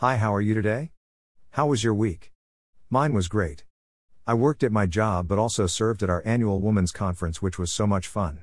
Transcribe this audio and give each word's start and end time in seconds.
Hi, 0.00 0.18
how 0.18 0.34
are 0.34 0.42
you 0.42 0.52
today? 0.52 0.90
How 1.52 1.68
was 1.68 1.82
your 1.82 1.94
week? 1.94 2.30
Mine 2.90 3.14
was 3.14 3.28
great. 3.28 3.64
I 4.26 4.34
worked 4.34 4.62
at 4.62 4.70
my 4.70 4.84
job 4.84 5.26
but 5.26 5.38
also 5.38 5.66
served 5.66 6.02
at 6.02 6.10
our 6.10 6.22
annual 6.26 6.60
women's 6.60 6.92
conference, 6.92 7.40
which 7.40 7.58
was 7.58 7.72
so 7.72 7.86
much 7.86 8.06
fun. 8.06 8.40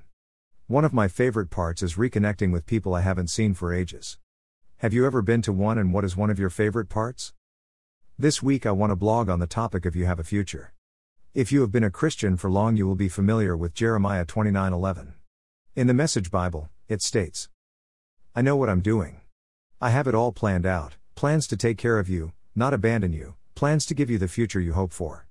One 0.66 0.84
of 0.84 0.94
my 0.94 1.08
favorite 1.08 1.52
parts 1.52 1.84
is 1.84 1.94
reconnecting 1.94 2.52
with 2.52 2.66
people 2.66 2.96
I 2.96 3.02
haven't 3.02 3.28
seen 3.28 3.54
for 3.54 3.72
ages. 3.72 4.18
Have 4.78 4.96
you 4.96 5.06
ever 5.06 5.22
been 5.22 5.44
to 5.44 5.54
one 5.54 5.78
and 5.78 5.94
what 5.94 6.04
is 6.04 6.18
one 6.18 6.32
of 6.32 6.40
your 6.40 6.50
favorite 6.50 6.90
parts? 6.90 7.34
This 8.18 8.42
week 8.42 8.66
I 8.66 8.72
want 8.72 8.90
to 8.90 8.96
blog 8.96 9.30
on 9.30 9.38
the 9.38 9.46
topic 9.46 9.86
of 9.86 9.96
you 9.96 10.08
have 10.08 10.20
a 10.20 10.24
future. 10.24 10.74
If 11.36 11.52
you 11.52 11.62
have 11.62 11.72
been 11.72 11.84
a 11.84 11.92
Christian 11.92 12.36
for 12.36 12.50
long, 12.50 12.78
you 12.78 12.88
will 12.88 12.96
be 12.96 13.10
familiar 13.10 13.56
with 13.56 13.76
Jeremiah 13.76 14.26
29:11. 14.26 15.14
In 15.76 15.86
the 15.86 15.94
Message 15.94 16.32
Bible, 16.32 16.72
it 16.88 17.04
states, 17.04 17.48
I 18.36 18.42
know 18.42 18.56
what 18.56 18.70
I'm 18.70 18.82
doing. 18.82 19.22
I 19.80 19.92
have 19.92 20.08
it 20.08 20.16
all 20.16 20.32
planned 20.32 20.66
out, 20.66 20.96
plans 21.24 21.48
to 21.48 21.56
take 21.56 21.78
care 21.78 22.00
of 22.00 22.10
you, 22.10 22.34
not 22.54 22.74
abandon 22.74 23.14
you, 23.14 23.34
plans 23.56 23.86
to 23.86 23.94
give 23.94 24.10
you 24.10 24.18
the 24.18 24.28
future 24.28 24.60
you 24.60 24.74
hope 24.74 24.92
for. 24.92 25.26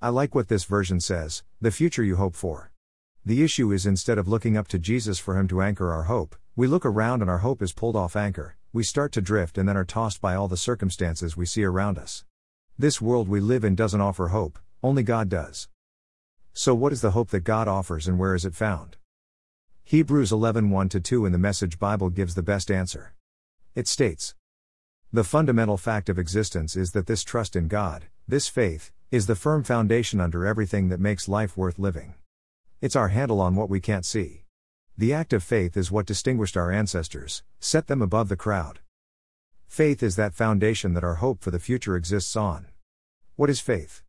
I 0.00 0.10
like 0.10 0.32
what 0.32 0.46
this 0.46 0.62
version 0.62 1.00
says 1.00 1.42
the 1.60 1.72
future 1.72 2.04
you 2.04 2.14
hope 2.14 2.36
for. 2.36 2.70
The 3.26 3.42
issue 3.42 3.72
is 3.72 3.84
instead 3.84 4.16
of 4.16 4.28
looking 4.28 4.56
up 4.56 4.68
to 4.68 4.78
Jesus 4.78 5.18
for 5.18 5.36
Him 5.36 5.48
to 5.48 5.60
anchor 5.60 5.90
our 5.90 6.04
hope, 6.04 6.36
we 6.54 6.68
look 6.68 6.86
around 6.86 7.20
and 7.20 7.28
our 7.28 7.38
hope 7.38 7.62
is 7.62 7.72
pulled 7.72 7.96
off 7.96 8.14
anchor, 8.14 8.56
we 8.72 8.84
start 8.84 9.10
to 9.10 9.20
drift 9.20 9.58
and 9.58 9.68
then 9.68 9.76
are 9.76 9.84
tossed 9.84 10.20
by 10.20 10.36
all 10.36 10.46
the 10.46 10.56
circumstances 10.56 11.36
we 11.36 11.46
see 11.46 11.64
around 11.64 11.98
us. 11.98 12.24
This 12.78 13.00
world 13.00 13.28
we 13.28 13.40
live 13.40 13.64
in 13.64 13.74
doesn't 13.74 14.00
offer 14.00 14.28
hope, 14.28 14.56
only 14.84 15.02
God 15.02 15.28
does. 15.28 15.66
So, 16.52 16.76
what 16.76 16.92
is 16.92 17.00
the 17.00 17.10
hope 17.10 17.30
that 17.30 17.40
God 17.40 17.66
offers 17.66 18.06
and 18.06 18.20
where 18.20 18.36
is 18.36 18.44
it 18.44 18.54
found? 18.54 18.98
Hebrews 19.82 20.30
11 20.30 20.70
1 20.70 20.88
2 20.90 21.26
in 21.26 21.32
the 21.32 21.38
Message 21.38 21.80
Bible 21.80 22.08
gives 22.08 22.36
the 22.36 22.42
best 22.44 22.70
answer. 22.70 23.14
It 23.74 23.88
states 23.88 24.36
The 25.10 25.24
fundamental 25.24 25.78
fact 25.78 26.10
of 26.10 26.18
existence 26.18 26.76
is 26.76 26.92
that 26.92 27.06
this 27.06 27.24
trust 27.24 27.56
in 27.56 27.66
God, 27.66 28.08
this 28.26 28.46
faith, 28.46 28.92
is 29.10 29.26
the 29.26 29.34
firm 29.34 29.64
foundation 29.64 30.20
under 30.20 30.44
everything 30.44 30.90
that 30.90 31.00
makes 31.00 31.28
life 31.28 31.56
worth 31.56 31.78
living. 31.78 32.12
It's 32.82 32.94
our 32.94 33.08
handle 33.08 33.40
on 33.40 33.56
what 33.56 33.70
we 33.70 33.80
can't 33.80 34.04
see. 34.04 34.44
The 34.98 35.14
act 35.14 35.32
of 35.32 35.42
faith 35.42 35.78
is 35.78 35.90
what 35.90 36.04
distinguished 36.04 36.58
our 36.58 36.70
ancestors, 36.70 37.42
set 37.58 37.86
them 37.86 38.02
above 38.02 38.28
the 38.28 38.36
crowd. 38.36 38.80
Faith 39.66 40.02
is 40.02 40.16
that 40.16 40.34
foundation 40.34 40.92
that 40.92 41.04
our 41.04 41.14
hope 41.14 41.40
for 41.40 41.50
the 41.50 41.58
future 41.58 41.96
exists 41.96 42.36
on. 42.36 42.66
What 43.34 43.48
is 43.48 43.60
faith? 43.60 44.02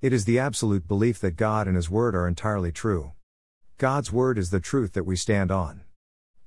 It 0.00 0.12
is 0.12 0.26
the 0.26 0.38
absolute 0.38 0.86
belief 0.86 1.18
that 1.22 1.34
God 1.34 1.66
and 1.66 1.74
His 1.74 1.90
Word 1.90 2.14
are 2.14 2.28
entirely 2.28 2.70
true. 2.70 3.14
God's 3.78 4.12
Word 4.12 4.38
is 4.38 4.50
the 4.50 4.60
truth 4.60 4.92
that 4.92 5.02
we 5.02 5.16
stand 5.16 5.50
on. 5.50 5.80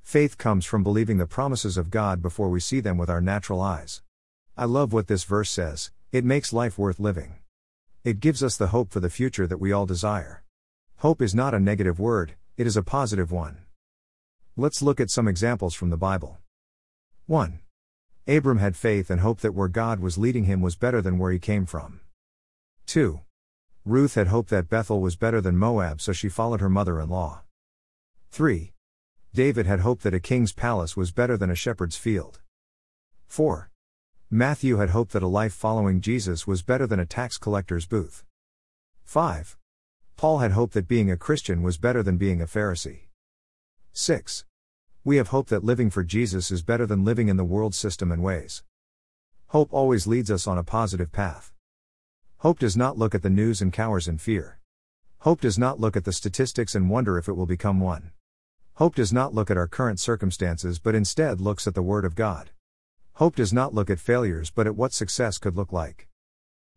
Faith 0.09 0.39
comes 0.39 0.65
from 0.65 0.81
believing 0.81 1.19
the 1.19 1.27
promises 1.27 1.77
of 1.77 1.91
God 1.91 2.19
before 2.19 2.49
we 2.49 2.59
see 2.59 2.79
them 2.79 2.97
with 2.97 3.11
our 3.11 3.21
natural 3.21 3.61
eyes. 3.61 4.01
I 4.57 4.65
love 4.65 4.91
what 4.91 5.05
this 5.05 5.23
verse 5.23 5.51
says 5.51 5.91
it 6.11 6.25
makes 6.25 6.51
life 6.51 6.79
worth 6.79 6.99
living. 6.99 7.35
It 8.03 8.19
gives 8.19 8.41
us 8.41 8.57
the 8.57 8.69
hope 8.69 8.89
for 8.89 8.99
the 8.99 9.11
future 9.11 9.45
that 9.45 9.59
we 9.59 9.71
all 9.71 9.85
desire. 9.85 10.41
Hope 11.05 11.21
is 11.21 11.35
not 11.35 11.53
a 11.53 11.59
negative 11.59 11.99
word, 11.99 12.33
it 12.57 12.65
is 12.65 12.75
a 12.75 12.81
positive 12.81 13.31
one. 13.31 13.59
Let's 14.57 14.81
look 14.81 14.99
at 14.99 15.11
some 15.11 15.27
examples 15.27 15.75
from 15.75 15.91
the 15.91 15.95
Bible. 16.09 16.39
1. 17.27 17.59
Abram 18.27 18.57
had 18.57 18.75
faith 18.75 19.11
and 19.11 19.21
hope 19.21 19.41
that 19.41 19.53
where 19.53 19.67
God 19.67 19.99
was 19.99 20.17
leading 20.17 20.45
him 20.45 20.59
was 20.59 20.75
better 20.75 21.03
than 21.03 21.19
where 21.19 21.31
he 21.31 21.37
came 21.37 21.67
from. 21.67 21.99
2. 22.87 23.19
Ruth 23.85 24.15
had 24.15 24.25
hope 24.25 24.47
that 24.47 24.69
Bethel 24.69 25.01
was 25.01 25.15
better 25.15 25.39
than 25.39 25.55
Moab, 25.55 26.01
so 26.01 26.13
she 26.13 26.29
followed 26.29 26.61
her 26.61 26.67
mother 26.67 26.99
in 26.99 27.09
law. 27.09 27.43
3. 28.31 28.73
David 29.33 29.67
had 29.67 29.81
hoped 29.81 30.03
that 30.03 30.13
a 30.13 30.19
king's 30.19 30.53
palace 30.53 30.97
was 30.97 31.11
better 31.11 31.37
than 31.37 31.51
a 31.51 31.55
shepherd's 31.55 31.95
field. 31.95 32.39
4. 33.27 33.69
Matthew 34.31 34.77
had 34.77 34.89
hoped 34.89 35.11
that 35.13 35.23
a 35.23 35.27
life 35.27 35.53
following 35.53 36.01
Jesus 36.01 36.47
was 36.47 36.63
better 36.63 36.87
than 36.87 36.99
a 36.99 37.05
tax 37.05 37.37
collector's 37.37 37.85
booth. 37.85 38.23
5. 39.05 39.57
Paul 40.17 40.39
had 40.39 40.51
hoped 40.51 40.73
that 40.73 40.87
being 40.87 41.11
a 41.11 41.17
Christian 41.17 41.61
was 41.61 41.77
better 41.77 42.01
than 42.01 42.17
being 42.17 42.41
a 42.41 42.45
Pharisee. 42.45 43.07
6. 43.93 44.45
We 45.03 45.17
have 45.17 45.29
hope 45.29 45.47
that 45.47 45.63
living 45.63 45.89
for 45.89 46.03
Jesus 46.03 46.51
is 46.51 46.61
better 46.61 46.85
than 46.85 47.05
living 47.05 47.27
in 47.27 47.37
the 47.37 47.43
world 47.43 47.73
system 47.73 48.11
and 48.11 48.21
ways. 48.23 48.63
Hope 49.47 49.71
always 49.71 50.05
leads 50.05 50.29
us 50.29 50.47
on 50.47 50.57
a 50.57 50.63
positive 50.63 51.11
path. 51.11 51.53
Hope 52.37 52.59
does 52.59 52.75
not 52.75 52.97
look 52.97 53.15
at 53.15 53.21
the 53.21 53.29
news 53.29 53.61
and 53.61 53.71
cowers 53.71 54.07
in 54.07 54.17
fear. 54.17 54.59
Hope 55.19 55.41
does 55.41 55.57
not 55.57 55.79
look 55.79 55.95
at 55.95 56.05
the 56.05 56.13
statistics 56.13 56.75
and 56.75 56.89
wonder 56.89 57.17
if 57.17 57.27
it 57.27 57.33
will 57.33 57.45
become 57.45 57.79
one. 57.79 58.11
Hope 58.79 58.95
does 58.95 59.11
not 59.11 59.33
look 59.33 59.51
at 59.51 59.57
our 59.57 59.67
current 59.67 59.99
circumstances 59.99 60.79
but 60.79 60.95
instead 60.95 61.41
looks 61.41 61.67
at 61.67 61.75
the 61.75 61.81
Word 61.81 62.05
of 62.05 62.15
God. 62.15 62.51
Hope 63.15 63.35
does 63.35 63.51
not 63.51 63.73
look 63.73 63.89
at 63.89 63.99
failures 63.99 64.51
but 64.51 64.67
at 64.67 64.77
what 64.77 64.93
success 64.93 65.37
could 65.37 65.57
look 65.57 65.73
like. 65.73 66.07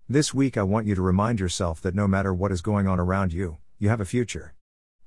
This 0.09 0.35
week, 0.35 0.57
I 0.57 0.65
want 0.65 0.89
you 0.89 0.97
to 0.97 1.01
remind 1.01 1.39
yourself 1.39 1.81
that 1.83 1.95
no 1.95 2.09
matter 2.09 2.35
what 2.35 2.51
is 2.51 2.61
going 2.61 2.89
on 2.89 2.99
around 2.99 3.33
you, 3.33 3.59
you 3.79 3.89
have 3.89 4.01
a 4.01 4.05
future. 4.05 4.57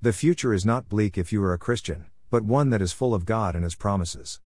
The 0.02 0.14
future 0.14 0.54
is 0.54 0.66
not 0.66 0.88
bleak 0.88 1.18
if 1.18 1.34
you 1.34 1.44
are 1.44 1.52
a 1.52 1.58
Christian, 1.58 2.06
but 2.30 2.46
one 2.46 2.70
that 2.70 2.82
is 2.82 2.94
full 2.94 3.14
of 3.14 3.26
God 3.26 3.56
and 3.56 3.66
His 3.66 3.76
promises. 3.76 4.40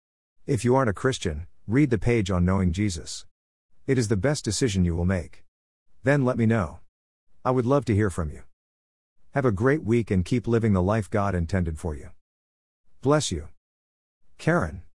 If 0.48 0.66
you 0.66 0.74
aren't 0.74 0.90
a 0.90 1.02
Christian, 1.04 1.46
read 1.68 1.92
the 1.92 2.00
page 2.00 2.32
on 2.32 2.46
knowing 2.46 2.72
Jesus. 2.72 3.28
It 3.86 4.00
is 4.00 4.08
the 4.08 4.18
best 4.18 4.44
decision 4.44 4.86
you 4.86 4.96
will 4.96 5.06
make. 5.06 5.44
Then 6.02 6.26
let 6.26 6.36
me 6.40 6.48
know. 6.48 6.80
I 7.46 7.52
would 7.52 7.68
love 7.68 7.86
to 7.86 7.96
hear 7.96 8.10
from 8.10 8.32
you. 8.32 8.42
Have 9.36 9.46
a 9.46 9.52
great 9.52 9.84
week 9.84 10.10
and 10.10 10.26
keep 10.26 10.48
living 10.48 10.74
the 10.74 10.82
life 10.82 11.12
God 11.12 11.36
intended 11.36 11.78
for 11.78 11.96
you. 11.96 12.10
Bless 13.02 13.32
you. 13.32 13.48
Karen. 14.38 14.82